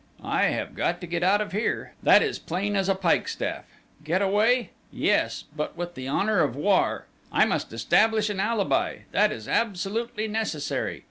I 0.23 0.45
have 0.45 0.73
got 0.73 0.99
to 1.01 1.05
get 1.05 1.21
out 1.21 1.41
of 1.41 1.51
here; 1.51 1.93
that 2.01 2.23
is 2.23 2.39
plain 2.39 2.75
as 2.75 2.89
a 2.89 2.95
pikestaff!... 2.95 3.65
Get 4.03 4.19
away? 4.19 4.71
Yes, 4.91 5.43
but 5.55 5.77
with 5.77 5.93
the 5.93 6.09
honour 6.09 6.39
of 6.39 6.55
war!... 6.55 7.05
I 7.31 7.45
must 7.45 7.71
establish 7.71 8.27
an 8.27 8.39
alibi 8.39 9.01
that 9.11 9.31
is 9.31 9.47
absolutely 9.47 10.27
necessary.... 10.27 10.99